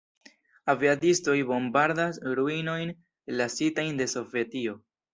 [0.71, 2.97] Aviadistoj bombardas ruinojn
[3.41, 4.79] lasitajn de Sovetio.